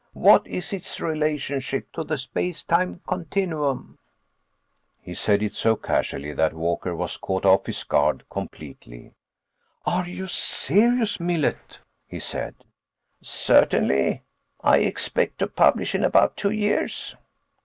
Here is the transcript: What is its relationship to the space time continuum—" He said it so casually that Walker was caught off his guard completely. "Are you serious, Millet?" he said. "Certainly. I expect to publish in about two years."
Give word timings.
What 0.13 0.47
is 0.47 0.73
its 0.73 0.99
relationship 0.99 1.91
to 1.93 2.03
the 2.03 2.17
space 2.17 2.63
time 2.63 3.01
continuum—" 3.07 3.99
He 4.99 5.13
said 5.13 5.43
it 5.43 5.53
so 5.53 5.75
casually 5.75 6.33
that 6.33 6.55
Walker 6.55 6.95
was 6.95 7.17
caught 7.17 7.45
off 7.45 7.67
his 7.67 7.83
guard 7.83 8.27
completely. 8.27 9.13
"Are 9.85 10.09
you 10.09 10.25
serious, 10.25 11.19
Millet?" 11.19 11.81
he 12.07 12.19
said. 12.19 12.55
"Certainly. 13.21 14.23
I 14.63 14.79
expect 14.79 15.37
to 15.37 15.45
publish 15.45 15.93
in 15.93 16.03
about 16.03 16.35
two 16.35 16.49
years." 16.49 17.15